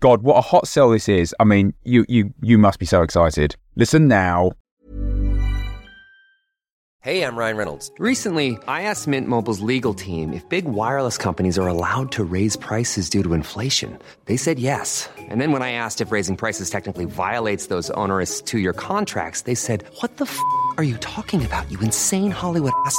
God, 0.00 0.22
what 0.22 0.36
a 0.36 0.40
hot 0.42 0.68
sell 0.68 0.90
this 0.90 1.08
is. 1.08 1.34
I 1.40 1.44
mean, 1.44 1.74
you 1.84 2.04
you 2.08 2.32
you 2.40 2.58
must 2.58 2.78
be 2.78 2.86
so 2.86 3.02
excited. 3.02 3.56
Listen 3.76 4.08
now. 4.08 4.52
Hey, 7.00 7.22
I'm 7.22 7.36
Ryan 7.36 7.56
Reynolds. 7.56 7.92
Recently, 8.00 8.58
I 8.66 8.82
asked 8.82 9.06
Mint 9.06 9.28
Mobile's 9.28 9.60
legal 9.60 9.94
team 9.94 10.32
if 10.32 10.48
big 10.48 10.64
wireless 10.64 11.16
companies 11.16 11.56
are 11.56 11.68
allowed 11.68 12.10
to 12.12 12.24
raise 12.24 12.56
prices 12.56 13.08
due 13.08 13.22
to 13.22 13.32
inflation. 13.32 13.96
They 14.24 14.36
said 14.36 14.58
yes. 14.58 15.08
And 15.16 15.40
then 15.40 15.52
when 15.52 15.62
I 15.62 15.70
asked 15.70 16.00
if 16.00 16.10
raising 16.10 16.36
prices 16.36 16.68
technically 16.68 17.04
violates 17.04 17.68
those 17.68 17.90
onerous 17.90 18.42
2-year 18.42 18.72
contracts, 18.72 19.42
they 19.42 19.54
said, 19.54 19.84
"What 20.00 20.16
the 20.16 20.24
f- 20.24 20.40
are 20.78 20.84
you 20.84 20.96
talking 20.96 21.44
about? 21.46 21.70
You 21.70 21.78
insane 21.78 22.32
Hollywood 22.32 22.72
ass." 22.84 22.98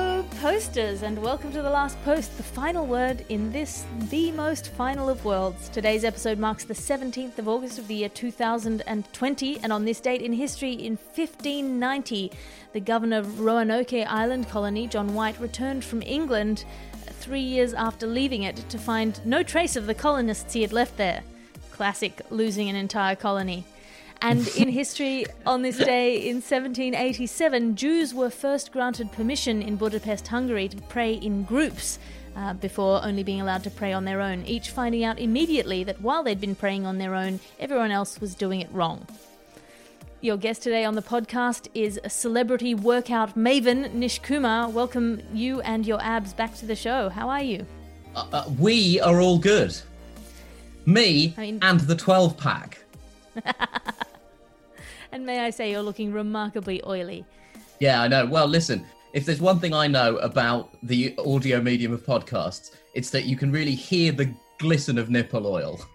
posters, 0.41 1.03
and 1.03 1.21
welcome 1.21 1.51
to 1.51 1.61
the 1.61 1.69
last 1.69 2.03
post, 2.03 2.35
the 2.35 2.41
final 2.41 2.87
word 2.87 3.23
in 3.29 3.51
this, 3.51 3.85
the 4.09 4.31
most 4.31 4.69
final 4.69 5.07
of 5.07 5.23
worlds. 5.23 5.69
Today's 5.69 6.03
episode 6.03 6.39
marks 6.39 6.63
the 6.63 6.73
17th 6.73 7.37
of 7.37 7.47
August 7.47 7.77
of 7.77 7.87
the 7.87 7.93
year 7.93 8.09
2020, 8.09 9.59
and 9.59 9.71
on 9.71 9.85
this 9.85 9.99
date 9.99 10.23
in 10.23 10.33
history, 10.33 10.73
in 10.73 10.97
1590, 11.13 12.31
the 12.73 12.79
governor 12.79 13.19
of 13.19 13.39
Roanoke 13.39 13.93
Island 13.93 14.49
colony, 14.49 14.87
John 14.87 15.13
White, 15.13 15.39
returned 15.39 15.85
from 15.85 16.01
England 16.01 16.65
three 17.05 17.39
years 17.39 17.75
after 17.75 18.07
leaving 18.07 18.41
it 18.41 18.55
to 18.67 18.79
find 18.79 19.23
no 19.23 19.43
trace 19.43 19.75
of 19.75 19.85
the 19.85 19.93
colonists 19.93 20.53
he 20.53 20.63
had 20.63 20.73
left 20.73 20.97
there. 20.97 21.21
Classic 21.69 22.19
losing 22.31 22.67
an 22.67 22.75
entire 22.75 23.15
colony. 23.15 23.63
And 24.21 24.47
in 24.49 24.69
history, 24.81 25.25
on 25.45 25.61
this 25.61 25.77
day 25.77 26.17
in 26.17 26.35
1787, 26.37 27.75
Jews 27.75 28.13
were 28.13 28.29
first 28.29 28.71
granted 28.71 29.11
permission 29.11 29.61
in 29.61 29.75
Budapest, 29.75 30.27
Hungary, 30.27 30.67
to 30.69 30.77
pray 30.83 31.13
in 31.13 31.43
groups. 31.43 31.99
Uh, 32.33 32.53
before 32.53 33.03
only 33.03 33.23
being 33.23 33.41
allowed 33.41 33.61
to 33.61 33.69
pray 33.69 33.91
on 33.91 34.05
their 34.05 34.21
own, 34.21 34.45
each 34.45 34.69
finding 34.69 35.03
out 35.03 35.19
immediately 35.19 35.83
that 35.83 35.99
while 35.99 36.23
they'd 36.23 36.39
been 36.39 36.55
praying 36.55 36.85
on 36.85 36.97
their 36.97 37.13
own, 37.13 37.41
everyone 37.59 37.91
else 37.91 38.21
was 38.21 38.35
doing 38.35 38.61
it 38.61 38.69
wrong. 38.71 39.05
Your 40.21 40.37
guest 40.37 40.63
today 40.63 40.85
on 40.85 40.95
the 40.95 41.01
podcast 41.01 41.67
is 41.73 41.99
a 42.05 42.09
celebrity 42.09 42.73
workout 42.73 43.35
maven, 43.35 43.91
Nish 43.95 44.19
Kumar. 44.19 44.69
Welcome 44.69 45.21
you 45.33 45.59
and 45.61 45.85
your 45.85 46.01
abs 46.01 46.31
back 46.33 46.55
to 46.59 46.65
the 46.65 46.75
show. 46.75 47.09
How 47.09 47.27
are 47.27 47.43
you? 47.43 47.65
Uh, 48.15 48.25
uh, 48.31 48.49
we 48.57 49.01
are 49.01 49.19
all 49.19 49.37
good. 49.37 49.75
Me 50.85 51.33
I 51.37 51.41
mean- 51.41 51.59
and 51.61 51.81
the 51.81 51.95
12 51.97 52.37
pack. 52.37 52.77
And 55.11 55.25
may 55.25 55.39
I 55.39 55.49
say, 55.49 55.71
you're 55.71 55.81
looking 55.81 56.13
remarkably 56.13 56.81
oily. 56.85 57.25
Yeah, 57.79 58.01
I 58.01 58.07
know. 58.07 58.25
Well, 58.25 58.47
listen, 58.47 58.85
if 59.13 59.25
there's 59.25 59.41
one 59.41 59.59
thing 59.59 59.73
I 59.73 59.87
know 59.87 60.17
about 60.17 60.77
the 60.83 61.15
audio 61.17 61.61
medium 61.61 61.91
of 61.91 62.05
podcasts, 62.05 62.75
it's 62.93 63.09
that 63.09 63.25
you 63.25 63.35
can 63.35 63.51
really 63.51 63.75
hear 63.75 64.11
the 64.11 64.33
glisten 64.57 64.97
of 64.97 65.09
nipple 65.09 65.47
oil. 65.47 65.81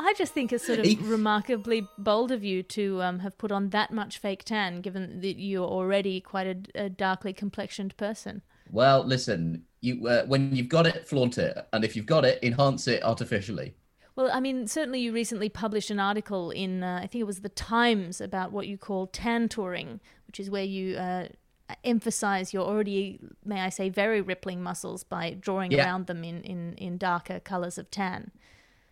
I 0.00 0.14
just 0.14 0.32
think 0.32 0.52
it's 0.52 0.64
sort 0.64 0.78
of 0.78 1.10
remarkably 1.10 1.86
bold 1.98 2.30
of 2.30 2.44
you 2.44 2.62
to 2.62 3.02
um, 3.02 3.18
have 3.18 3.36
put 3.36 3.50
on 3.50 3.70
that 3.70 3.92
much 3.92 4.18
fake 4.18 4.44
tan, 4.44 4.80
given 4.80 5.20
that 5.20 5.38
you're 5.38 5.66
already 5.66 6.20
quite 6.20 6.46
a, 6.46 6.84
a 6.84 6.88
darkly 6.88 7.32
complexioned 7.32 7.96
person. 7.96 8.42
Well, 8.70 9.04
listen, 9.04 9.64
you 9.80 10.06
uh, 10.06 10.24
when 10.26 10.54
you've 10.54 10.68
got 10.68 10.86
it, 10.86 11.08
flaunt 11.08 11.36
it, 11.36 11.66
and 11.72 11.84
if 11.84 11.96
you've 11.96 12.06
got 12.06 12.24
it, 12.24 12.38
enhance 12.42 12.86
it 12.86 13.02
artificially. 13.02 13.74
Well, 14.18 14.30
I 14.32 14.40
mean, 14.40 14.66
certainly 14.66 14.98
you 14.98 15.12
recently 15.12 15.48
published 15.48 15.90
an 15.90 16.00
article 16.00 16.50
in, 16.50 16.82
uh, 16.82 16.98
I 17.00 17.06
think 17.06 17.20
it 17.20 17.26
was 17.26 17.42
The 17.42 17.48
Times, 17.50 18.20
about 18.20 18.50
what 18.50 18.66
you 18.66 18.76
call 18.76 19.06
tan 19.06 19.48
touring, 19.48 20.00
which 20.26 20.40
is 20.40 20.50
where 20.50 20.64
you 20.64 20.96
uh, 20.96 21.28
emphasize 21.84 22.52
your 22.52 22.66
already, 22.66 23.20
may 23.44 23.60
I 23.60 23.68
say, 23.68 23.88
very 23.88 24.20
rippling 24.20 24.60
muscles 24.60 25.04
by 25.04 25.36
drawing 25.38 25.70
Yeah. 25.70 25.84
around 25.84 26.08
them 26.08 26.24
in, 26.24 26.42
in, 26.42 26.74
in 26.78 26.98
darker 26.98 27.38
colors 27.38 27.78
of 27.78 27.92
tan. 27.92 28.32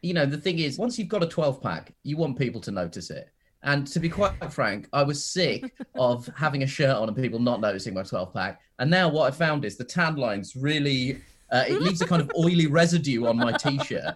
you 0.01 0.15
know, 0.15 0.27
the 0.27 0.39
thing 0.39 0.61
is, 0.61 0.79
once 0.79 0.97
you've 0.97 1.09
got 1.09 1.25
a 1.25 1.27
12 1.27 1.61
pack, 1.61 1.93
you 2.05 2.17
want 2.17 2.39
people 2.39 2.61
to 2.61 2.71
notice 2.71 3.11
it. 3.11 3.29
And 3.65 3.85
to 3.89 3.99
be 3.99 4.09
quite 4.09 4.53
frank, 4.53 4.89
I 4.93 5.03
was 5.03 5.25
sick 5.25 5.75
of 5.97 6.31
having 6.37 6.63
a 6.63 6.69
shirt 6.69 6.95
on 6.95 7.09
and 7.09 7.17
people 7.17 7.41
not 7.41 7.61
noticing 7.61 7.95
my 7.95 8.05
12 8.05 8.33
pack. 8.33 8.61
And 8.79 8.89
now 8.89 9.09
what 9.09 9.27
I 9.27 9.37
found 9.37 9.65
is 9.65 9.77
the 9.77 9.83
tan 9.83 10.15
lines 10.15 10.55
really, 10.55 11.21
uh, 11.51 11.65
it 11.67 11.83
leaves 11.83 12.01
a 12.01 12.07
kind 12.07 12.23
of 12.23 12.31
oily 12.39 12.69
residue 12.69 13.27
on 13.27 13.37
my 13.37 13.51
t 13.57 13.77
shirt. 13.83 14.15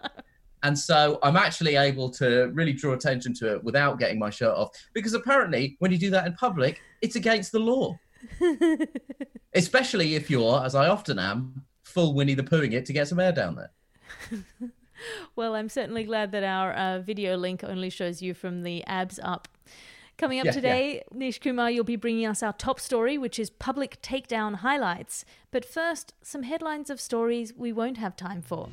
And 0.63 0.79
so 0.79 1.19
I'm 1.23 1.37
actually 1.37 1.77
able 1.77 2.11
to 2.11 2.51
really 2.53 2.73
draw 2.73 2.93
attention 2.93 3.35
to 3.35 3.55
it 3.55 3.65
without 3.65 3.99
getting 3.99 4.19
my 4.19 4.31
shirt 4.31 4.55
off. 4.55 4.71
Because 4.93 5.15
apparently, 5.15 5.77
when 5.79 5.91
you 5.91 5.99
do 5.99 6.11
that 6.11 6.27
in 6.27 6.35
public, 6.35 6.81
it's 7.01 7.17
against 7.17 7.53
the 7.53 7.61
law. 7.61 7.99
Especially 9.55 10.15
if 10.15 10.31
you're, 10.31 10.63
as 10.65 10.75
I 10.75 10.89
often 10.89 11.19
am, 11.19 11.65
full 11.83 12.15
Winnie 12.15 12.35
the 12.35 12.43
Poohing 12.43 12.73
it 12.73 12.85
to 12.87 12.93
get 12.93 13.09
some 13.09 13.21
air 13.21 13.33
down 13.33 13.57
there. 13.57 13.71
Well, 15.37 15.55
I'm 15.55 15.69
certainly 15.69 16.05
glad 16.05 16.33
that 16.33 16.45
our 16.45 16.73
uh, 16.73 16.99
video 17.01 17.37
link 17.37 17.65
only 17.65 17.91
shows 17.91 18.21
you 18.21 18.35
from 18.35 18.63
the 18.63 18.85
abs 18.85 19.19
up. 19.23 19.49
Coming 20.19 20.39
up 20.39 20.47
Yeah, 20.47 20.53
today, 20.53 21.03
Nish 21.13 21.39
Kumar, 21.39 21.71
you'll 21.71 21.85
be 21.85 21.97
bringing 21.97 22.27
us 22.27 22.43
our 22.43 22.53
top 22.53 22.79
story, 22.79 23.17
which 23.17 23.39
is 23.39 23.49
public 23.49 24.03
takedown 24.03 24.57
highlights. 24.57 25.25
But 25.51 25.65
first, 25.65 26.13
some 26.23 26.43
headlines 26.43 26.91
of 26.91 27.01
stories 27.01 27.55
we 27.57 27.73
won't 27.73 27.97
have 27.97 28.17
time 28.17 28.43
for. 28.43 28.69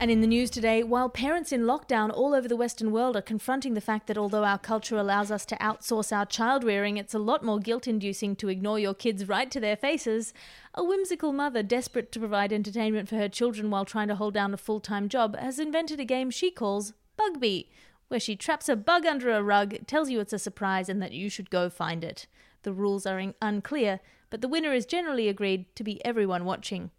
And 0.00 0.10
in 0.10 0.22
the 0.22 0.26
news 0.26 0.48
today, 0.48 0.82
while 0.82 1.10
parents 1.10 1.52
in 1.52 1.64
lockdown 1.64 2.10
all 2.10 2.34
over 2.34 2.48
the 2.48 2.56
Western 2.56 2.90
world 2.90 3.18
are 3.18 3.22
confronting 3.22 3.74
the 3.74 3.82
fact 3.82 4.06
that 4.06 4.16
although 4.16 4.44
our 4.44 4.56
culture 4.56 4.96
allows 4.96 5.30
us 5.30 5.44
to 5.44 5.56
outsource 5.56 6.10
our 6.10 6.24
child 6.24 6.64
rearing, 6.64 6.96
it's 6.96 7.12
a 7.12 7.18
lot 7.18 7.44
more 7.44 7.58
guilt 7.58 7.86
inducing 7.86 8.34
to 8.36 8.48
ignore 8.48 8.78
your 8.78 8.94
kids 8.94 9.28
right 9.28 9.50
to 9.50 9.60
their 9.60 9.76
faces, 9.76 10.32
a 10.72 10.82
whimsical 10.82 11.34
mother 11.34 11.62
desperate 11.62 12.10
to 12.12 12.18
provide 12.18 12.50
entertainment 12.50 13.10
for 13.10 13.16
her 13.16 13.28
children 13.28 13.68
while 13.68 13.84
trying 13.84 14.08
to 14.08 14.14
hold 14.14 14.32
down 14.32 14.54
a 14.54 14.56
full 14.56 14.80
time 14.80 15.06
job 15.06 15.36
has 15.36 15.58
invented 15.58 16.00
a 16.00 16.06
game 16.06 16.30
she 16.30 16.50
calls 16.50 16.94
Bugby, 17.18 17.70
where 18.08 18.18
she 18.18 18.36
traps 18.36 18.70
a 18.70 18.76
bug 18.76 19.04
under 19.04 19.30
a 19.30 19.42
rug, 19.42 19.86
tells 19.86 20.08
you 20.08 20.18
it's 20.20 20.32
a 20.32 20.38
surprise, 20.38 20.88
and 20.88 21.02
that 21.02 21.12
you 21.12 21.28
should 21.28 21.50
go 21.50 21.68
find 21.68 22.02
it. 22.02 22.26
The 22.62 22.72
rules 22.72 23.04
are 23.04 23.34
unclear, 23.42 24.00
but 24.30 24.40
the 24.40 24.48
winner 24.48 24.72
is 24.72 24.86
generally 24.86 25.28
agreed 25.28 25.66
to 25.76 25.84
be 25.84 26.02
everyone 26.06 26.46
watching. 26.46 26.90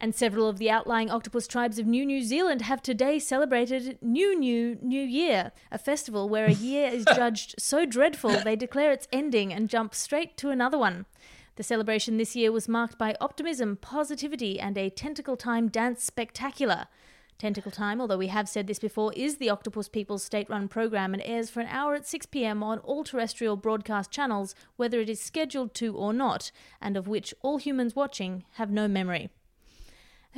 And 0.00 0.14
several 0.14 0.48
of 0.48 0.58
the 0.58 0.70
outlying 0.70 1.10
octopus 1.10 1.48
tribes 1.48 1.78
of 1.78 1.86
New 1.86 2.06
New 2.06 2.22
Zealand 2.22 2.62
have 2.62 2.80
today 2.80 3.18
celebrated 3.18 3.98
New 4.00 4.38
New 4.38 4.78
New 4.80 5.02
Year, 5.02 5.50
a 5.72 5.78
festival 5.78 6.28
where 6.28 6.46
a 6.46 6.52
year 6.52 6.88
is 6.88 7.04
judged 7.16 7.56
so 7.58 7.84
dreadful 7.84 8.30
they 8.30 8.54
declare 8.54 8.92
its 8.92 9.08
ending 9.12 9.52
and 9.52 9.68
jump 9.68 9.94
straight 9.94 10.36
to 10.36 10.50
another 10.50 10.78
one. 10.78 11.06
The 11.56 11.64
celebration 11.64 12.16
this 12.16 12.36
year 12.36 12.52
was 12.52 12.68
marked 12.68 12.96
by 12.96 13.16
optimism, 13.20 13.76
positivity, 13.76 14.60
and 14.60 14.78
a 14.78 14.90
Tentacle 14.90 15.36
Time 15.36 15.66
dance 15.66 16.04
spectacular. 16.04 16.86
Tentacle 17.36 17.72
Time, 17.72 18.00
although 18.00 18.18
we 18.18 18.28
have 18.28 18.48
said 18.48 18.68
this 18.68 18.78
before, 18.78 19.12
is 19.14 19.38
the 19.38 19.50
Octopus 19.50 19.88
People's 19.88 20.22
state 20.22 20.48
run 20.48 20.68
program 20.68 21.12
and 21.12 21.22
airs 21.24 21.50
for 21.50 21.58
an 21.58 21.66
hour 21.66 21.94
at 21.94 22.06
6 22.06 22.26
pm 22.26 22.62
on 22.62 22.78
all 22.80 23.02
terrestrial 23.02 23.56
broadcast 23.56 24.12
channels, 24.12 24.54
whether 24.76 25.00
it 25.00 25.08
is 25.08 25.20
scheduled 25.20 25.74
to 25.74 25.96
or 25.96 26.12
not, 26.12 26.52
and 26.80 26.96
of 26.96 27.08
which 27.08 27.34
all 27.42 27.58
humans 27.58 27.96
watching 27.96 28.44
have 28.52 28.70
no 28.70 28.86
memory. 28.86 29.28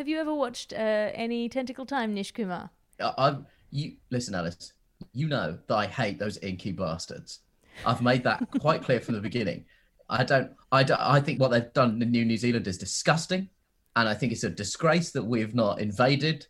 Have 0.01 0.09
you 0.09 0.19
ever 0.19 0.33
watched 0.33 0.73
uh, 0.73 0.77
any 1.13 1.47
Tentacle 1.51 1.85
Time, 1.85 2.15
Nish 2.15 2.33
Kumar? 2.33 2.71
I- 3.03 3.13
I've 3.19 3.45
you 3.71 3.97
listen, 4.09 4.35
Alice. 4.35 4.73
You 5.13 5.29
know 5.29 5.59
that 5.67 5.75
I 5.75 5.87
hate 5.87 6.19
those 6.19 6.39
inky 6.39 6.73
bastards. 6.73 7.41
I've 7.85 8.01
made 8.01 8.25
that 8.25 8.43
quite 8.61 8.83
clear 8.83 8.99
from 9.01 9.15
the 9.17 9.21
beginning. 9.21 9.67
I 10.09 10.25
don't. 10.25 10.53
I 10.73 10.85
don't. 10.85 10.99
I 11.03 11.21
think 11.21 11.39
what 11.39 11.51
they've 11.51 11.71
done 11.75 12.01
in 12.01 12.11
New 12.11 12.25
New 12.25 12.39
Zealand 12.39 12.67
is 12.67 12.79
disgusting, 12.79 13.51
and 13.95 14.09
I 14.09 14.15
think 14.15 14.33
it's 14.33 14.43
a 14.45 14.49
disgrace 14.49 15.11
that 15.11 15.23
we've 15.23 15.55
not 15.55 15.83
invaded 15.83 16.47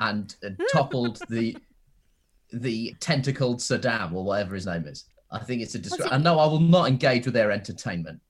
and 0.00 0.34
uh, 0.42 0.48
toppled 0.72 1.20
the 1.28 1.58
the 2.50 2.94
tentacled 2.98 3.58
Saddam 3.58 4.14
or 4.14 4.24
whatever 4.24 4.54
his 4.54 4.64
name 4.64 4.86
is. 4.86 5.04
I 5.30 5.40
think 5.40 5.60
it's 5.60 5.74
a 5.74 5.78
disgrace. 5.78 6.06
it- 6.06 6.12
And 6.14 6.24
no, 6.24 6.38
I 6.38 6.46
will 6.46 6.60
not 6.60 6.88
engage 6.88 7.26
with 7.26 7.34
their 7.34 7.50
entertainment. 7.52 8.22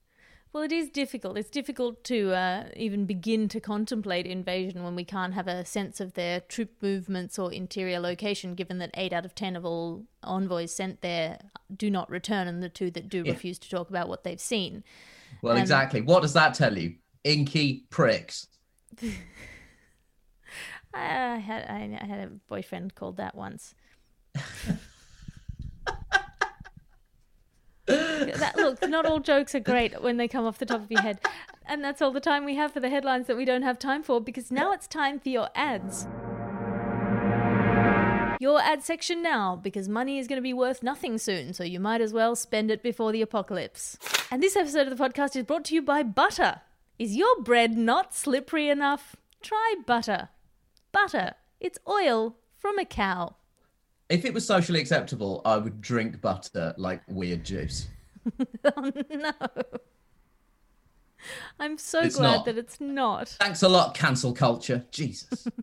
Well, 0.53 0.63
it 0.63 0.71
is 0.73 0.89
difficult. 0.89 1.37
It's 1.37 1.49
difficult 1.49 2.03
to 2.05 2.33
uh, 2.33 2.65
even 2.75 3.05
begin 3.05 3.47
to 3.49 3.61
contemplate 3.61 4.25
invasion 4.27 4.83
when 4.83 4.95
we 4.95 5.05
can't 5.05 5.33
have 5.33 5.47
a 5.47 5.63
sense 5.63 6.01
of 6.01 6.13
their 6.13 6.41
troop 6.41 6.71
movements 6.81 7.39
or 7.39 7.53
interior 7.53 7.99
location, 8.01 8.53
given 8.55 8.77
that 8.79 8.91
8 8.95 9.13
out 9.13 9.23
of 9.25 9.33
10 9.33 9.55
of 9.55 9.65
all 9.65 10.03
envoys 10.23 10.75
sent 10.75 10.99
there 11.01 11.39
do 11.75 11.89
not 11.89 12.09
return, 12.09 12.49
and 12.49 12.61
the 12.61 12.67
two 12.67 12.91
that 12.91 13.07
do 13.07 13.23
Yeah. 13.25 13.31
refuse 13.31 13.57
to 13.59 13.69
talk 13.69 13.89
about 13.89 14.09
what 14.09 14.25
they've 14.25 14.41
seen. 14.41 14.83
Well, 15.41 15.55
Um, 15.55 15.61
exactly. 15.61 16.01
What 16.01 16.21
does 16.21 16.33
that 16.33 16.53
tell 16.53 16.77
you? 16.77 16.95
Inky 17.23 17.85
pricks. 17.89 18.47
I, 20.93 21.37
had 21.37 21.65
I 21.69 22.05
had 22.05 22.19
a 22.19 22.31
boyfriend 22.49 22.93
called 22.95 23.15
that 23.17 23.35
once. 23.35 23.73
that, 28.41 28.55
look, 28.57 28.87
not 28.87 29.05
all 29.05 29.19
jokes 29.19 29.55
are 29.55 29.59
great 29.59 30.01
when 30.01 30.17
they 30.17 30.27
come 30.27 30.45
off 30.45 30.57
the 30.57 30.65
top 30.65 30.81
of 30.83 30.91
your 30.91 31.01
head. 31.01 31.19
And 31.65 31.83
that's 31.83 32.01
all 32.01 32.11
the 32.11 32.19
time 32.19 32.43
we 32.43 32.55
have 32.55 32.73
for 32.73 32.79
the 32.79 32.89
headlines 32.89 33.27
that 33.27 33.37
we 33.37 33.45
don't 33.45 33.61
have 33.61 33.79
time 33.79 34.03
for 34.03 34.19
because 34.19 34.51
now 34.51 34.73
it's 34.73 34.87
time 34.87 35.19
for 35.19 35.29
your 35.29 35.49
ads. 35.55 36.07
Your 38.41 38.59
ad 38.59 38.83
section 38.83 39.21
now 39.21 39.55
because 39.55 39.87
money 39.87 40.17
is 40.17 40.27
going 40.27 40.37
to 40.37 40.41
be 40.41 40.53
worth 40.53 40.81
nothing 40.81 41.17
soon, 41.17 41.53
so 41.53 41.63
you 41.63 41.79
might 41.79 42.01
as 42.01 42.11
well 42.11 42.35
spend 42.35 42.71
it 42.71 42.81
before 42.81 43.11
the 43.11 43.21
apocalypse. 43.21 43.97
And 44.31 44.41
this 44.41 44.55
episode 44.55 44.87
of 44.87 44.97
the 44.97 45.03
podcast 45.03 45.35
is 45.35 45.43
brought 45.43 45.65
to 45.65 45.75
you 45.75 45.81
by 45.81 46.03
butter. 46.03 46.61
Is 46.97 47.15
your 47.15 47.41
bread 47.41 47.77
not 47.77 48.13
slippery 48.15 48.67
enough? 48.67 49.15
Try 49.41 49.75
butter. 49.85 50.29
Butter. 50.91 51.33
It's 51.59 51.77
oil 51.87 52.35
from 52.57 52.79
a 52.79 52.85
cow. 52.85 53.35
If 54.09 54.25
it 54.25 54.33
was 54.33 54.45
socially 54.45 54.81
acceptable, 54.81 55.41
I 55.45 55.57
would 55.57 55.79
drink 55.79 56.19
butter 56.19 56.73
like 56.77 57.01
weird 57.07 57.43
juice. 57.43 57.87
Oh 58.77 58.91
no. 59.09 59.31
I'm 61.59 61.77
so 61.77 62.01
It's 62.01 62.15
glad 62.15 62.37
not. 62.37 62.45
that 62.45 62.57
it's 62.57 62.79
not. 62.81 63.29
Thanks 63.39 63.61
a 63.61 63.69
lot, 63.69 63.93
cancel 63.93 64.33
culture. 64.33 64.85
Jesus. 64.91 65.47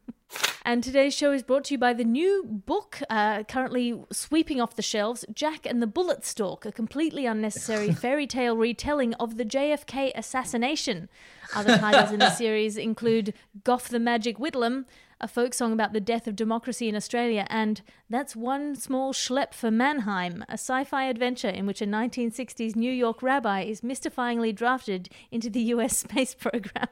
And 0.69 0.85
today's 0.85 1.15
show 1.15 1.33
is 1.33 1.43
brought 1.43 1.65
to 1.65 1.75
you 1.75 1.79
by 1.79 1.95
the 1.95 2.05
new 2.05 2.45
book 2.47 3.01
uh, 3.09 3.45
currently 3.45 3.99
sweeping 4.13 4.61
off 4.61 4.77
the 4.77 4.83
shelves 4.83 5.25
Jack 5.33 5.65
and 5.65 5.81
the 5.81 5.87
Bullet 5.87 6.27
Stalk, 6.27 6.67
a 6.67 6.73
completely 6.73 7.25
unnecessary 7.25 7.91
fairy 8.05 8.27
tale 8.27 8.55
retelling 8.55 9.15
of 9.15 9.39
the 9.39 9.47
JFK 9.47 10.13
assassination. 10.15 11.09
Other 11.55 11.79
titles 11.79 12.13
in 12.13 12.19
the 12.19 12.29
series 12.29 12.77
include 12.77 13.33
Gough 13.65 13.89
the 13.89 13.99
Magic 13.99 14.37
Whitlam, 14.37 14.85
a 15.21 15.27
folk 15.27 15.55
song 15.55 15.73
about 15.73 15.95
the 15.95 16.01
death 16.01 16.27
of 16.27 16.37
democracy 16.37 16.87
in 16.87 16.95
Australia, 16.95 17.47
and 17.49 17.81
That's 18.11 18.37
One 18.37 18.77
Small 18.77 19.15
Schlep 19.15 19.55
for 19.55 19.71
Mannheim, 19.71 20.45
a 20.51 20.59
sci 20.59 20.85
fi 20.85 21.05
adventure 21.05 21.49
in 21.49 21.65
which 21.65 21.81
a 21.81 21.87
1960s 21.87 22.77
New 22.77 22.93
York 22.93 23.23
rabbi 23.23 23.63
is 23.63 23.81
mystifyingly 23.81 24.55
drafted 24.55 25.09
into 25.31 25.49
the 25.49 25.63
US 25.63 25.97
space 26.05 26.35
program. 26.35 26.89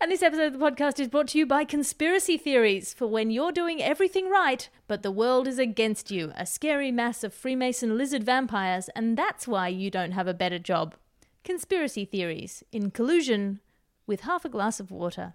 And 0.00 0.12
this 0.12 0.22
episode 0.22 0.52
of 0.54 0.60
the 0.60 0.64
podcast 0.64 1.00
is 1.00 1.08
brought 1.08 1.26
to 1.28 1.38
you 1.38 1.44
by 1.44 1.64
Conspiracy 1.64 2.38
Theories 2.38 2.94
for 2.94 3.08
when 3.08 3.32
you're 3.32 3.50
doing 3.50 3.82
everything 3.82 4.30
right, 4.30 4.68
but 4.86 5.02
the 5.02 5.10
world 5.10 5.48
is 5.48 5.58
against 5.58 6.12
you. 6.12 6.32
A 6.36 6.46
scary 6.46 6.92
mass 6.92 7.24
of 7.24 7.34
Freemason 7.34 7.98
lizard 7.98 8.22
vampires, 8.22 8.88
and 8.94 9.18
that's 9.18 9.48
why 9.48 9.66
you 9.66 9.90
don't 9.90 10.12
have 10.12 10.28
a 10.28 10.34
better 10.34 10.60
job. 10.60 10.94
Conspiracy 11.42 12.04
Theories 12.04 12.62
in 12.70 12.92
collusion 12.92 13.58
with 14.06 14.20
half 14.20 14.44
a 14.44 14.48
glass 14.48 14.78
of 14.78 14.92
water. 14.92 15.34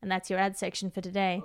And 0.00 0.10
that's 0.10 0.30
your 0.30 0.38
ad 0.38 0.56
section 0.56 0.90
for 0.90 1.00
today. 1.00 1.42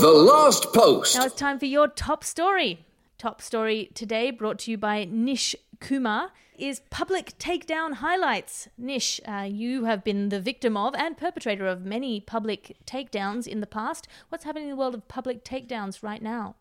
The 0.00 0.12
last 0.14 0.72
post. 0.72 1.16
Now 1.16 1.24
it's 1.24 1.34
time 1.34 1.58
for 1.58 1.66
your 1.66 1.88
top 1.88 2.22
story. 2.22 2.84
Top 3.16 3.42
story 3.42 3.90
today, 3.94 4.30
brought 4.30 4.60
to 4.60 4.70
you 4.70 4.78
by 4.78 5.08
Nish 5.10 5.56
Kumar, 5.80 6.30
is 6.56 6.82
public 6.90 7.36
takedown 7.38 7.94
highlights. 7.94 8.68
Nish, 8.76 9.20
uh, 9.26 9.48
you 9.50 9.86
have 9.86 10.04
been 10.04 10.28
the 10.28 10.40
victim 10.40 10.76
of 10.76 10.94
and 10.94 11.16
perpetrator 11.16 11.66
of 11.66 11.84
many 11.84 12.20
public 12.20 12.76
takedowns 12.86 13.46
in 13.46 13.60
the 13.60 13.66
past. 13.66 14.06
What's 14.28 14.44
happening 14.44 14.64
in 14.64 14.70
the 14.70 14.76
world 14.76 14.94
of 14.94 15.08
public 15.08 15.44
takedowns 15.44 16.02
right 16.02 16.22
now? 16.22 16.54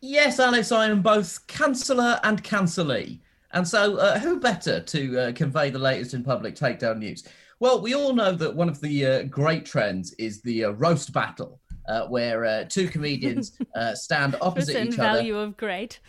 Yes, 0.00 0.38
Alex, 0.38 0.70
I 0.70 0.88
am 0.88 1.02
both 1.02 1.46
canceller 1.46 2.20
and 2.22 2.44
cancellee. 2.44 3.18
And 3.50 3.66
so, 3.66 3.96
uh, 3.96 4.18
who 4.18 4.38
better 4.38 4.80
to 4.80 5.18
uh, 5.18 5.32
convey 5.32 5.70
the 5.70 5.78
latest 5.78 6.14
in 6.14 6.22
public 6.22 6.54
takedown 6.54 6.98
news? 6.98 7.24
Well, 7.60 7.80
we 7.80 7.94
all 7.94 8.14
know 8.14 8.32
that 8.32 8.54
one 8.54 8.68
of 8.68 8.80
the 8.80 9.06
uh, 9.06 9.22
great 9.24 9.64
trends 9.66 10.12
is 10.14 10.40
the 10.42 10.66
uh, 10.66 10.70
roast 10.70 11.12
battle. 11.12 11.60
uh, 11.88 12.06
where 12.06 12.44
uh, 12.44 12.64
two 12.68 12.86
comedians 12.88 13.58
uh, 13.76 13.94
stand 13.94 14.36
opposite 14.40 14.76
each 14.86 14.98
other. 14.98 15.18
value 15.18 15.38
of 15.38 15.56
great. 15.56 16.00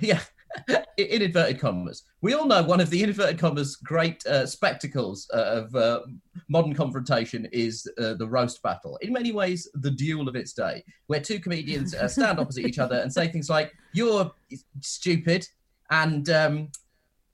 Yeah, 0.00 0.20
in 0.98 1.22
inverted 1.22 1.58
commas. 1.58 2.02
We 2.20 2.34
all 2.34 2.44
know 2.44 2.62
one 2.62 2.78
of 2.78 2.90
the 2.90 3.02
inverted 3.02 3.38
commas 3.38 3.76
great 3.76 4.24
uh, 4.26 4.44
spectacles 4.44 5.26
uh, 5.32 5.62
of 5.64 5.74
uh, 5.74 6.00
modern 6.50 6.74
confrontation 6.74 7.48
is 7.52 7.90
uh, 7.98 8.12
the 8.14 8.28
roast 8.28 8.62
battle. 8.62 8.98
In 9.00 9.14
many 9.14 9.32
ways, 9.32 9.66
the 9.76 9.90
duel 9.90 10.28
of 10.28 10.36
its 10.36 10.52
day, 10.52 10.84
where 11.06 11.20
two 11.22 11.40
comedians 11.40 11.94
uh, 11.94 12.06
stand 12.06 12.38
opposite 12.38 12.66
each 12.66 12.78
other 12.78 12.96
and 12.96 13.10
say 13.10 13.28
things 13.28 13.48
like, 13.48 13.72
"You're 13.94 14.30
stupid," 14.82 15.48
and 15.90 16.28
um, 16.28 16.68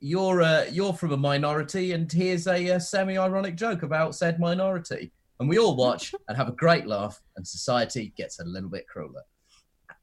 "You're 0.04 0.42
uh, 0.42 0.66
you're 0.70 0.92
from 0.92 1.12
a 1.12 1.16
minority," 1.16 1.92
and 1.92 2.12
here's 2.12 2.46
a, 2.46 2.72
uh 2.72 2.78
semi-ironic 2.78 3.56
joke 3.56 3.82
about 3.82 4.14
said 4.14 4.38
minority. 4.38 5.10
And 5.40 5.48
we 5.48 5.58
all 5.58 5.76
watch 5.76 6.14
and 6.28 6.36
have 6.36 6.50
a 6.50 6.52
great 6.52 6.86
laugh, 6.86 7.22
and 7.36 7.48
society 7.48 8.12
gets 8.14 8.38
a 8.38 8.44
little 8.44 8.68
bit 8.68 8.86
crueler. 8.86 9.22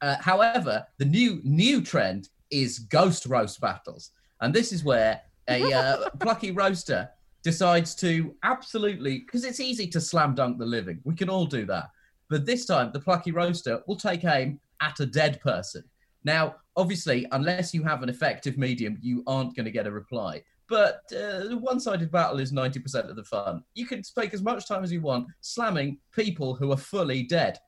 Uh, 0.02 0.16
however, 0.20 0.84
the 0.98 1.06
new 1.06 1.40
new 1.44 1.84
trend 1.84 2.30
is 2.50 2.80
ghost 2.80 3.28
roast 3.28 3.62
battles, 3.62 4.10
and 4.42 4.52
this 4.52 4.74
is 4.74 4.84
where 4.84 5.22
a 5.48 5.72
uh, 5.72 6.10
plucky 6.20 6.50
roaster 6.50 7.08
decides 7.44 7.94
to 7.94 8.36
absolutely 8.42 9.20
because 9.20 9.46
it's 9.46 9.60
easy 9.60 9.86
to 9.86 10.02
slam 10.02 10.34
dunk 10.34 10.58
the 10.58 10.66
living. 10.66 11.00
We 11.04 11.14
can 11.14 11.30
all 11.30 11.46
do 11.46 11.64
that, 11.68 11.92
but 12.28 12.48
this 12.48 12.66
time 12.66 12.92
the 12.92 13.00
plucky 13.00 13.32
roaster 13.32 13.84
will 13.86 13.98
take 13.98 14.26
aim 14.26 14.60
at 14.82 15.00
a 15.00 15.06
dead 15.06 15.40
person. 15.42 15.84
Now, 16.24 16.56
obviously, 16.76 17.26
unless 17.32 17.74
you 17.74 17.84
have 17.84 18.04
an 18.04 18.10
effective 18.10 18.58
medium, 18.58 18.98
you 19.02 19.24
aren't 19.28 19.56
going 19.56 19.66
to 19.66 19.72
get 19.72 19.88
a 19.88 19.92
reply. 19.92 20.44
But 20.68 21.02
uh, 21.12 21.48
the 21.50 21.58
one-sided 21.60 22.12
battle 22.12 22.40
is 22.40 22.54
90% 22.54 23.10
of 23.10 23.16
the 23.16 23.24
fun. 23.24 23.64
You 23.74 23.86
can 23.86 24.02
take 24.04 24.34
as 24.34 24.42
much 24.42 24.68
time 24.68 24.84
as 24.84 24.92
you 24.92 25.02
want 25.02 25.28
slamming 25.42 25.98
people 26.14 26.56
who 26.56 26.72
are 26.72 26.78
fully 26.78 27.24
dead. 27.24 27.60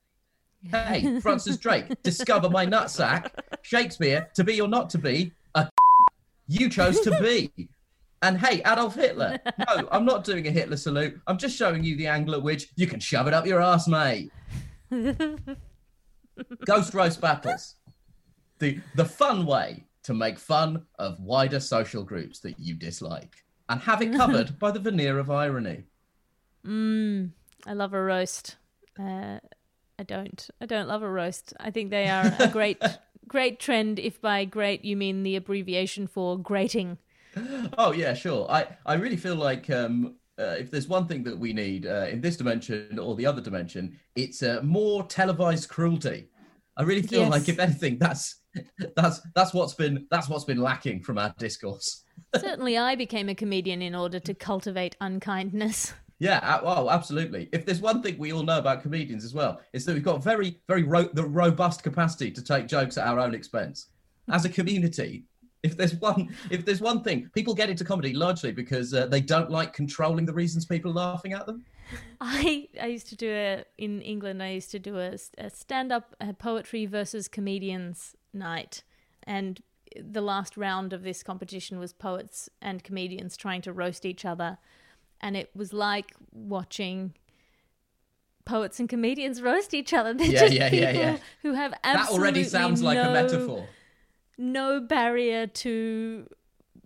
Hey, 0.72 1.20
Francis 1.22 1.58
Drake, 1.58 2.02
discover 2.02 2.50
my 2.50 2.66
nutsack. 2.66 3.32
Shakespeare, 3.62 4.30
to 4.36 4.44
be 4.44 4.62
or 4.62 4.70
not 4.70 4.90
to 4.92 4.98
be, 4.98 5.34
a 5.56 5.68
you 6.48 6.70
chose 6.70 7.02
to 7.02 7.12
be. 7.22 7.52
And 8.22 8.38
hey, 8.38 8.62
Adolf 8.62 8.96
Hitler. 8.96 9.38
No, 9.60 9.90
I'm 9.92 10.06
not 10.06 10.24
doing 10.24 10.48
a 10.48 10.52
Hitler 10.52 10.78
salute. 10.78 11.20
I'm 11.28 11.38
just 11.38 11.58
showing 11.58 11.84
you 11.84 11.98
the 11.98 12.08
angle 12.08 12.36
at 12.36 12.42
which 12.42 12.70
you 12.78 12.88
can 12.88 13.02
shove 13.02 13.28
it 13.28 13.34
up 13.34 13.46
your 13.46 13.62
ass, 13.62 13.86
mate. 13.86 14.32
Ghost 16.66 16.94
roast 16.94 17.20
battles. 17.20 17.76
The 18.64 18.80
the 18.96 19.06
fun 19.06 19.46
way 19.46 19.84
to 20.04 20.14
make 20.14 20.40
fun 20.40 20.86
of 21.00 21.20
wider 21.20 21.60
social 21.60 22.04
groups 22.04 22.40
that 22.40 22.58
you 22.60 22.76
dislike. 22.76 23.44
And 23.70 23.82
have 23.82 24.02
it 24.02 24.14
covered 24.14 24.58
by 24.64 24.72
the 24.72 24.80
veneer 24.80 25.20
of 25.20 25.30
irony. 25.30 25.84
Mm, 26.66 27.32
I 27.66 27.74
love 27.74 27.94
a 27.94 28.02
roast. 28.02 28.56
Uh, 29.00 29.40
I 30.00 30.04
don't. 30.04 30.50
I 30.62 30.66
don't 30.66 30.88
love 30.88 31.04
a 31.04 31.10
roast. 31.10 31.54
I 31.60 31.72
think 31.72 31.90
they 31.90 32.08
are 32.10 32.34
a 32.40 32.48
great, 32.48 32.82
great 33.28 33.60
trend. 33.60 34.00
If 34.00 34.22
by 34.22 34.46
great 34.46 34.86
you 34.86 34.96
mean 34.98 35.24
the 35.24 35.36
abbreviation 35.36 36.08
for 36.08 36.38
grating. 36.38 36.98
Oh 37.78 37.92
yeah, 37.92 38.14
sure. 38.14 38.50
I 38.50 38.68
I 38.86 38.94
really 38.96 39.18
feel 39.18 39.36
like 39.36 39.70
um, 39.70 40.16
uh, 40.40 40.56
if 40.60 40.72
there's 40.72 40.88
one 40.88 41.08
thing 41.08 41.24
that 41.24 41.38
we 41.38 41.54
need 41.54 41.86
uh, 41.86 42.08
in 42.10 42.22
this 42.22 42.38
dimension 42.38 43.00
or 43.00 43.16
the 43.16 43.26
other 43.26 43.42
dimension, 43.42 44.00
it's 44.16 44.44
uh, 44.44 44.62
more 44.64 45.04
televised 45.04 45.70
cruelty. 45.70 46.30
I 46.78 46.84
really 46.84 47.02
feel 47.04 47.22
Yes. 47.22 47.32
like 47.32 47.50
if 47.50 47.60
anything, 47.60 47.98
that's 48.00 48.36
that's 48.96 49.22
that's 49.36 49.54
what's 49.54 49.74
been 49.74 50.08
that's 50.10 50.30
what's 50.30 50.46
been 50.46 50.62
lacking 50.62 51.02
from 51.02 51.18
our 51.18 51.34
discourse. 51.38 52.04
Certainly, 52.36 52.78
I 52.78 52.96
became 52.96 53.30
a 53.30 53.36
comedian 53.36 53.82
in 53.82 53.96
order 53.96 54.20
to 54.20 54.34
cultivate 54.34 54.96
unkindness. 55.02 55.94
Yeah, 56.20 56.62
well, 56.64 56.90
absolutely. 56.90 57.50
If 57.52 57.66
there's 57.66 57.82
one 57.82 58.02
thing 58.02 58.18
we 58.18 58.32
all 58.32 58.44
know 58.44 58.58
about 58.60 58.82
comedians 58.82 59.26
as 59.26 59.34
well, 59.34 59.60
it's 59.74 59.84
that 59.86 59.94
we've 59.94 60.04
got 60.04 60.24
very, 60.24 60.62
very 60.68 60.84
ro- 60.84 61.10
the 61.12 61.26
robust 61.26 61.84
capacity 61.84 62.32
to 62.32 62.42
take 62.42 62.68
jokes 62.68 62.98
at 62.98 63.08
our 63.08 63.20
own 63.20 63.34
expense. 63.34 63.88
As 64.30 64.46
a 64.46 64.50
community, 64.50 65.26
if 65.64 65.76
there's 65.76 65.96
one, 65.96 66.34
if 66.50 66.64
there's 66.64 66.80
one 66.80 67.04
thing, 67.04 67.30
people 67.34 67.54
get 67.54 67.70
into 67.70 67.84
comedy 67.84 68.14
largely 68.14 68.54
because 68.54 68.94
uh, 68.94 69.08
they 69.08 69.20
don't 69.20 69.50
like 69.50 69.74
controlling 69.74 70.26
the 70.26 70.34
reasons 70.34 70.66
people 70.66 70.92
are 70.92 71.12
laughing 71.12 71.34
at 71.34 71.46
them. 71.46 71.66
I 72.22 72.70
I 72.82 72.86
used 72.86 73.08
to 73.10 73.16
do 73.16 73.30
a 73.30 73.66
in 73.78 74.02
England. 74.02 74.42
I 74.42 74.52
used 74.52 74.72
to 74.72 74.80
do 74.80 74.98
a, 75.00 75.18
a 75.38 75.50
stand 75.50 75.92
up 75.92 76.16
poetry 76.40 76.86
versus 76.86 77.28
comedians 77.28 78.16
night, 78.34 78.84
and 79.24 79.62
the 80.00 80.22
last 80.22 80.58
round 80.58 80.92
of 80.94 81.04
this 81.04 81.22
competition 81.24 81.78
was 81.80 81.94
poets 81.94 82.50
and 82.62 82.84
comedians 82.84 83.38
trying 83.38 83.62
to 83.62 83.72
roast 83.74 84.06
each 84.06 84.26
other, 84.26 84.58
and 85.22 85.38
it 85.38 85.50
was 85.56 85.72
like 85.74 86.14
watching 86.32 87.14
poets 88.46 88.80
and 88.80 88.90
comedians 88.90 89.42
roast 89.50 89.74
each 89.74 89.94
other. 89.94 90.14
They're 90.14 90.28
Yeah, 90.28 90.40
just 90.42 90.54
yeah, 90.54 90.70
people 90.70 90.86
yeah, 90.94 91.00
yeah. 91.12 91.18
who 91.44 91.54
have 91.54 91.74
That 91.84 92.10
already 92.10 92.44
sounds 92.44 92.82
like 92.82 92.98
a 92.98 93.12
metaphor. 93.12 93.68
no 94.38 94.82
barrier 94.82 95.48
to 95.48 96.28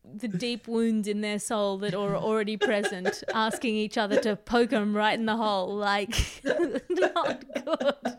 the 0.04 0.28
deep 0.30 0.68
wounds 0.70 1.08
in 1.08 1.20
their 1.22 1.40
soul 1.40 1.78
that 1.80 1.94
are 1.94 2.16
already 2.28 2.56
present, 2.58 3.24
asking 3.34 3.76
each 3.76 3.98
other 3.98 4.20
to 4.22 4.36
poke 4.36 4.70
them 4.70 4.96
right 4.96 5.18
in 5.20 5.26
the 5.26 5.36
hole. 5.36 5.76
Like, 5.76 6.16
not 6.90 7.44
good. 7.54 8.18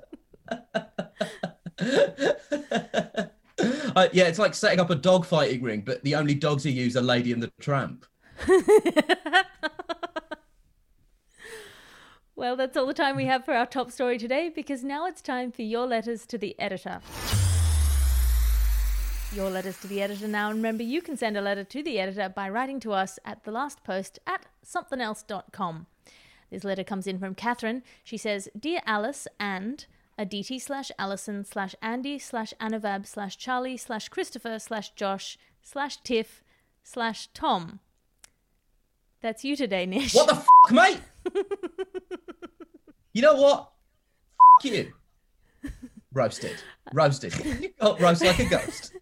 Uh, 3.99 4.09
yeah, 4.12 4.28
it's 4.28 4.38
like 4.38 4.55
setting 4.55 4.78
up 4.78 4.90
a 4.90 4.95
dog 4.95 5.26
fighting 5.26 5.61
ring, 5.61 5.81
but 5.81 6.05
the 6.05 6.14
only 6.14 6.33
dogs 6.33 6.64
you 6.64 6.71
use 6.71 6.97
are 6.97 7.02
Lady 7.02 7.33
and 7.33 7.43
the 7.43 7.50
Tramp. 7.59 8.07
Well, 12.37 12.55
that's 12.55 12.76
all 12.76 12.87
the 12.87 12.95
time 12.95 13.17
we 13.17 13.25
have 13.25 13.45
for 13.45 13.52
our 13.52 13.67
top 13.67 13.90
story 13.90 14.17
today 14.17 14.49
because 14.49 14.85
now 14.85 15.07
it's 15.07 15.21
time 15.21 15.50
for 15.50 15.62
your 15.62 15.88
letters 15.88 16.25
to 16.26 16.38
the 16.38 16.55
editor. 16.61 17.00
Your 19.33 19.50
letters 19.50 19.81
to 19.81 19.88
the 19.88 20.00
editor 20.00 20.28
now. 20.28 20.50
And 20.50 20.59
remember, 20.59 20.85
you 20.85 21.02
can 21.02 21.17
send 21.17 21.37
a 21.37 21.40
letter 21.40 21.64
to 21.64 21.83
the 21.83 21.99
editor 21.99 22.28
by 22.28 22.49
writing 22.49 22.78
to 22.78 22.93
us 22.93 23.19
at 23.25 23.43
the 23.43 23.50
last 23.50 23.83
post 23.83 24.21
at 24.25 24.47
somethingelse.com. 24.64 25.87
This 26.52 26.62
letter 26.62 26.85
comes 26.85 27.09
in 27.09 27.19
from 27.19 27.35
Catherine. 27.35 27.83
She 28.05 28.17
says, 28.17 28.49
Dear 28.57 28.83
Alice 28.87 29.26
and 29.40 29.85
Aditi 30.18 30.58
slash 30.58 30.90
Allison 30.98 31.44
slash 31.44 31.75
Andy 31.80 32.18
slash 32.18 32.52
Anuvab 32.60 33.06
slash 33.06 33.38
Charlie 33.38 33.76
slash 33.76 34.08
Christopher 34.08 34.58
slash 34.58 34.90
Josh 34.90 35.38
slash 35.62 35.98
Tiff 36.02 36.42
slash 36.82 37.28
Tom. 37.32 37.78
That's 39.22 39.44
you 39.44 39.56
today, 39.56 39.87
Nish. 39.87 40.14
What 40.14 40.28
the 40.28 40.34
f, 40.37 40.72
mate? 40.72 41.00
you 43.12 43.22
know 43.22 43.34
what? 43.34 43.70
F 44.60 44.64
you. 44.64 44.92
Roasted. 46.12 46.56
Roasted. 46.92 47.72
Oh, 47.80 47.96
roast 47.98 48.25
like 48.25 48.38
a 48.40 48.46
ghost. 48.46 48.92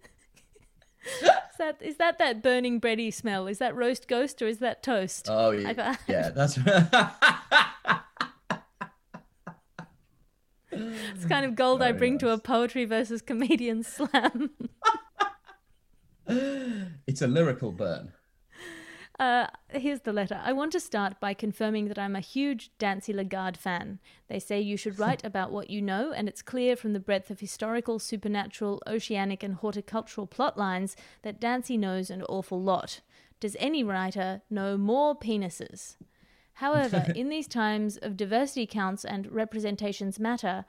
Is 1.07 1.59
that 1.59 1.77
is 1.81 1.97
that 1.97 2.19
that 2.19 2.43
burning 2.43 2.81
bready 2.81 3.15
smell? 3.15 3.47
Is 3.47 3.59
that 3.59 3.75
roast 3.75 4.09
ghost 4.09 4.43
or 4.43 4.47
is 4.47 4.59
that 4.59 4.83
toast? 4.83 5.29
Oh 5.31 5.53
yeah, 5.53 5.97
yeah. 6.09 6.31
That's 6.31 6.59
It's 11.15 11.25
kind 11.25 11.45
of 11.47 11.55
gold 11.55 11.83
I 11.83 11.87
Very 11.87 11.99
bring 11.99 12.19
to 12.19 12.31
a 12.31 12.39
poetry 12.39 12.85
versus 12.85 13.23
comedian 13.23 13.83
slam. 13.83 14.51
it's 17.07 17.23
a 17.23 17.27
lyrical 17.27 17.73
burn. 17.73 18.13
Uh, 19.19 19.47
here's 19.71 20.01
the 20.01 20.13
letter. 20.13 20.41
I 20.45 20.53
want 20.53 20.73
to 20.73 20.81
start 20.81 21.19
by 21.21 21.33
confirming 21.33 21.89
that 21.89 21.99
I'm 21.99 22.15
a 22.15 22.21
huge 22.21 22.71
Dancy 22.79 23.15
Lagarde 23.15 23.57
fan. 23.57 23.99
They 24.29 24.39
say 24.39 24.61
you 24.61 24.77
should 24.77 24.99
write 24.99 25.25
about 25.25 25.53
what 25.53 25.71
you 25.71 25.81
know, 25.81 26.13
and 26.13 26.29
it's 26.29 26.43
clear 26.43 26.77
from 26.77 26.93
the 26.93 27.01
breadth 27.01 27.31
of 27.31 27.41
historical, 27.41 27.99
supernatural, 27.99 28.83
oceanic, 28.87 29.43
and 29.43 29.55
horticultural 29.55 30.27
plot 30.27 30.59
lines 30.59 30.97
that 31.23 31.41
Dancy 31.41 31.79
knows 31.79 32.11
an 32.11 32.23
awful 32.25 32.61
lot. 32.61 33.01
Does 33.41 33.57
any 33.59 33.83
writer 33.83 34.43
know 34.51 34.77
more 34.77 35.19
penises? 35.19 35.97
However, 36.57 37.13
in 37.17 37.29
these 37.29 37.47
times 37.47 37.97
of 37.99 38.17
diversity 38.17 38.67
counts 38.67 39.05
and 39.05 39.31
representations 39.31 40.19
matter, 40.19 40.65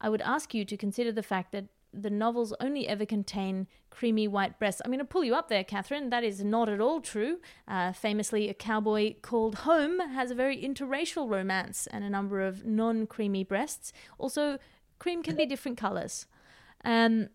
I 0.00 0.08
would 0.08 0.22
ask 0.22 0.54
you 0.54 0.64
to 0.64 0.76
consider 0.76 1.12
the 1.12 1.22
fact 1.22 1.52
that 1.52 1.66
the 1.92 2.10
novels 2.10 2.54
only 2.60 2.86
ever 2.86 3.04
contain 3.04 3.66
creamy 3.90 4.28
white 4.28 4.58
breasts. 4.58 4.80
I'm 4.84 4.90
going 4.90 5.00
to 5.00 5.04
pull 5.04 5.24
you 5.24 5.34
up 5.34 5.48
there, 5.48 5.64
Catherine. 5.64 6.10
That 6.10 6.22
is 6.22 6.44
not 6.44 6.68
at 6.68 6.80
all 6.80 7.00
true. 7.00 7.38
Uh, 7.66 7.92
famously, 7.92 8.48
a 8.48 8.54
cowboy 8.54 9.14
called 9.22 9.56
Home 9.56 9.98
has 9.98 10.30
a 10.30 10.34
very 10.34 10.62
interracial 10.62 11.28
romance 11.28 11.88
and 11.88 12.04
a 12.04 12.10
number 12.10 12.42
of 12.42 12.64
non 12.64 13.06
creamy 13.06 13.42
breasts. 13.42 13.92
Also, 14.18 14.58
cream 14.98 15.22
can 15.22 15.36
be 15.36 15.46
different 15.54 15.78
colors. 15.78 16.26
Um, 16.84 17.30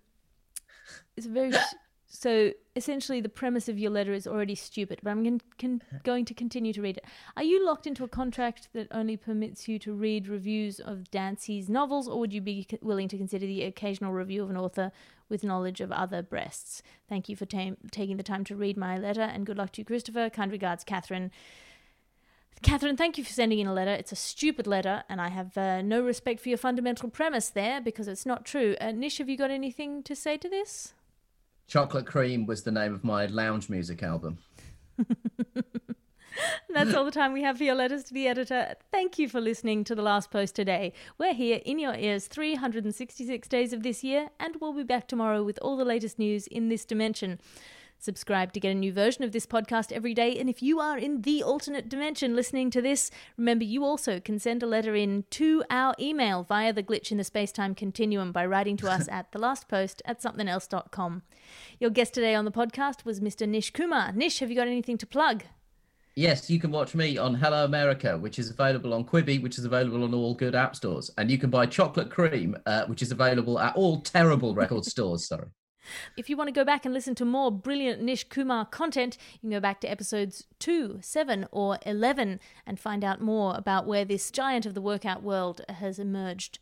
it's 1.17 1.27
very. 1.27 1.51
So 2.15 2.51
essentially, 2.75 3.21
the 3.21 3.29
premise 3.29 3.67
of 3.67 3.77
your 3.77 3.91
letter 3.91 4.13
is 4.13 4.25
already 4.25 4.55
stupid, 4.55 4.99
but 5.03 5.11
I'm 5.11 5.23
going, 5.23 5.41
con- 5.59 5.81
going 6.03 6.25
to 6.25 6.33
continue 6.33 6.73
to 6.73 6.81
read 6.81 6.97
it. 6.97 7.05
Are 7.35 7.43
you 7.43 7.65
locked 7.65 7.85
into 7.85 8.03
a 8.03 8.07
contract 8.07 8.69
that 8.73 8.87
only 8.91 9.17
permits 9.17 9.67
you 9.67 9.77
to 9.79 9.93
read 9.93 10.27
reviews 10.27 10.79
of 10.79 11.11
Dancy's 11.11 11.69
novels, 11.69 12.07
or 12.07 12.19
would 12.19 12.33
you 12.33 12.41
be 12.41 12.65
c- 12.69 12.79
willing 12.81 13.07
to 13.09 13.17
consider 13.17 13.45
the 13.45 13.63
occasional 13.63 14.13
review 14.13 14.43
of 14.43 14.49
an 14.49 14.57
author 14.57 14.91
with 15.29 15.43
knowledge 15.43 15.81
of 15.81 15.91
other 15.91 16.21
breasts? 16.21 16.81
Thank 17.07 17.29
you 17.29 17.35
for 17.35 17.45
ta- 17.45 17.75
taking 17.91 18.17
the 18.17 18.23
time 18.23 18.43
to 18.45 18.55
read 18.55 18.77
my 18.77 18.97
letter, 18.97 19.21
and 19.21 19.45
good 19.45 19.57
luck 19.57 19.73
to 19.73 19.81
you, 19.81 19.85
Christopher. 19.85 20.29
Kind 20.29 20.51
regards, 20.51 20.83
Catherine. 20.83 21.31
Catherine, 22.61 22.97
thank 22.97 23.17
you 23.17 23.23
for 23.23 23.31
sending 23.31 23.59
in 23.59 23.67
a 23.67 23.73
letter. 23.73 23.91
It's 23.91 24.11
a 24.11 24.15
stupid 24.15 24.65
letter, 24.65 25.03
and 25.07 25.21
I 25.21 25.29
have 25.29 25.55
uh, 25.57 25.83
no 25.83 26.01
respect 26.01 26.39
for 26.39 26.49
your 26.49 26.57
fundamental 26.57 27.09
premise 27.09 27.49
there 27.49 27.79
because 27.79 28.07
it's 28.07 28.25
not 28.25 28.43
true. 28.43 28.75
Uh, 28.81 28.91
Nish, 28.91 29.19
have 29.19 29.29
you 29.29 29.37
got 29.37 29.51
anything 29.51 30.01
to 30.01 30.15
say 30.15 30.37
to 30.37 30.49
this? 30.49 30.94
Chocolate 31.67 32.05
Cream 32.05 32.45
was 32.45 32.63
the 32.63 32.71
name 32.71 32.93
of 32.93 33.03
my 33.03 33.25
lounge 33.25 33.69
music 33.69 34.03
album. 34.03 34.37
That's 36.69 36.93
all 36.93 37.05
the 37.05 37.11
time 37.11 37.33
we 37.33 37.41
have 37.43 37.57
for 37.57 37.63
your 37.63 37.75
letters 37.75 38.03
to 38.05 38.13
the 38.13 38.27
editor. 38.27 38.75
Thank 38.91 39.17
you 39.17 39.29
for 39.29 39.39
listening 39.39 39.83
to 39.85 39.95
The 39.95 40.01
Last 40.01 40.29
Post 40.29 40.55
today. 40.55 40.93
We're 41.17 41.33
here 41.33 41.61
in 41.65 41.79
your 41.79 41.95
ears 41.95 42.27
366 42.27 43.47
days 43.47 43.71
of 43.73 43.81
this 43.81 44.03
year, 44.03 44.29
and 44.39 44.57
we'll 44.59 44.73
be 44.73 44.83
back 44.83 45.07
tomorrow 45.07 45.41
with 45.43 45.57
all 45.61 45.77
the 45.77 45.85
latest 45.85 46.19
news 46.19 46.47
in 46.47 46.69
this 46.69 46.85
dimension. 46.85 47.39
Subscribe 47.97 48.53
to 48.53 48.59
get 48.59 48.71
a 48.71 48.75
new 48.75 48.93
version 48.93 49.23
of 49.23 49.31
this 49.31 49.45
podcast 49.45 49.91
every 49.91 50.13
day. 50.13 50.37
And 50.37 50.49
if 50.49 50.61
you 50.61 50.79
are 50.79 50.97
in 50.97 51.21
the 51.21 51.41
alternate 51.41 51.89
dimension 51.89 52.35
listening 52.35 52.69
to 52.71 52.81
this, 52.81 53.09
remember 53.37 53.63
you 53.63 53.83
also 53.83 54.19
can 54.19 54.37
send 54.37 54.61
a 54.61 54.67
letter 54.67 54.95
in 54.95 55.25
to 55.31 55.63
our 55.69 55.95
email 55.99 56.43
via 56.43 56.71
the 56.71 56.83
glitch 56.83 57.11
in 57.11 57.17
the 57.17 57.23
space 57.23 57.51
time 57.51 57.73
continuum 57.73 58.31
by 58.31 58.45
writing 58.45 58.77
to 58.77 58.91
us 58.91 59.07
at 59.11 59.31
thelastpost 59.31 60.01
at 60.05 60.21
somethingelse.com. 60.21 61.23
Your 61.79 61.89
guest 61.89 62.13
today 62.13 62.35
on 62.35 62.45
the 62.45 62.51
podcast 62.51 63.05
was 63.05 63.19
Mr. 63.19 63.47
Nish 63.47 63.71
Kumar. 63.71 64.11
Nish, 64.11 64.39
have 64.39 64.49
you 64.49 64.55
got 64.55 64.67
anything 64.67 64.97
to 64.99 65.07
plug? 65.07 65.43
Yes, 66.17 66.49
you 66.49 66.61
can 66.61 66.71
watch 66.71 66.95
me 66.95 67.17
on 67.17 67.35
Hello 67.35 67.65
America, 67.65 68.17
which 68.17 68.39
is 68.39 68.49
available 68.49 68.93
on 68.93 69.03
Quibi, 69.03 69.43
which 69.43 69.57
is 69.57 69.65
available 69.65 70.01
on 70.05 70.13
all 70.13 70.33
good 70.33 70.55
app 70.55 70.73
stores. 70.73 71.11
And 71.17 71.29
you 71.29 71.37
can 71.37 71.49
buy 71.49 71.65
Chocolate 71.65 72.09
Cream, 72.09 72.55
uh, 72.65 72.85
which 72.85 73.01
is 73.01 73.11
available 73.11 73.59
at 73.59 73.75
all 73.75 73.99
terrible 73.99 74.55
record 74.55 74.85
stores. 74.93 75.27
Sorry. 75.27 75.47
If 76.17 76.29
you 76.29 76.37
want 76.37 76.47
to 76.47 76.53
go 76.53 76.63
back 76.63 76.85
and 76.85 76.93
listen 76.93 77.15
to 77.15 77.25
more 77.25 77.51
brilliant 77.51 78.01
Nish 78.01 78.23
Kumar 78.25 78.65
content, 78.65 79.17
you 79.33 79.39
can 79.41 79.49
go 79.51 79.59
back 79.59 79.81
to 79.81 79.89
episodes 79.89 80.45
2, 80.59 80.99
7, 81.01 81.47
or 81.51 81.77
11 81.85 82.39
and 82.65 82.79
find 82.79 83.03
out 83.03 83.21
more 83.21 83.55
about 83.55 83.85
where 83.85 84.05
this 84.05 84.31
giant 84.31 84.65
of 84.65 84.73
the 84.73 84.81
workout 84.81 85.23
world 85.23 85.61
has 85.69 85.99
emerged. 85.99 86.59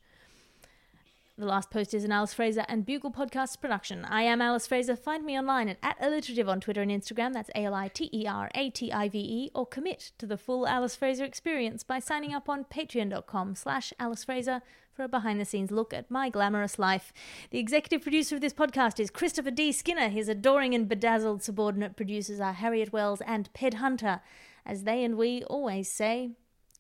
The 1.35 1.47
last 1.47 1.71
post 1.71 1.95
is 1.95 2.03
an 2.03 2.11
Alice 2.11 2.31
Fraser 2.31 2.63
and 2.67 2.85
Bugle 2.85 3.11
podcast 3.11 3.59
production. 3.59 4.05
I 4.05 4.21
am 4.21 4.39
Alice 4.39 4.67
Fraser. 4.67 4.95
Find 4.95 5.25
me 5.25 5.35
online 5.35 5.67
at, 5.67 5.79
at 5.81 5.97
alliterative 5.99 6.47
on 6.47 6.61
Twitter 6.61 6.83
and 6.83 6.91
Instagram. 6.91 7.33
That's 7.33 7.49
A 7.55 7.65
L 7.65 7.73
I 7.73 7.87
T 7.87 8.07
E 8.13 8.27
R 8.27 8.51
A 8.53 8.69
T 8.69 8.91
I 8.91 9.09
V 9.09 9.17
E. 9.17 9.51
Or 9.55 9.65
commit 9.65 10.11
to 10.19 10.27
the 10.27 10.37
full 10.37 10.67
Alice 10.67 10.95
Fraser 10.95 11.25
experience 11.25 11.83
by 11.83 11.97
signing 11.97 12.35
up 12.35 12.49
on 12.49 12.65
patreon.com 12.65 13.55
slash 13.55 13.91
Alice 13.99 14.23
Fraser 14.23 14.61
for 14.93 15.01
a 15.01 15.07
behind 15.07 15.41
the 15.41 15.45
scenes 15.45 15.71
look 15.71 15.91
at 15.91 16.11
my 16.11 16.29
glamorous 16.29 16.77
life. 16.77 17.11
The 17.49 17.57
executive 17.57 18.03
producer 18.03 18.35
of 18.35 18.41
this 18.41 18.53
podcast 18.53 18.99
is 18.99 19.09
Christopher 19.09 19.49
D. 19.49 19.71
Skinner. 19.71 20.09
His 20.09 20.29
adoring 20.29 20.75
and 20.75 20.87
bedazzled 20.87 21.41
subordinate 21.41 21.95
producers 21.95 22.39
are 22.39 22.53
Harriet 22.53 22.93
Wells 22.93 23.21
and 23.21 23.51
Ped 23.53 23.75
Hunter. 23.75 24.21
As 24.67 24.83
they 24.83 25.03
and 25.03 25.17
we 25.17 25.43
always 25.45 25.91
say, 25.91 26.29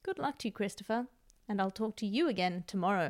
good 0.03 0.19
luck 0.19 0.37
to 0.39 0.49
you, 0.49 0.51
Christopher, 0.51 1.07
and 1.49 1.59
I'll 1.59 1.71
talk 1.71 1.95
to 1.95 2.05
you 2.05 2.27
again 2.27 2.65
tomorrow. 2.67 3.09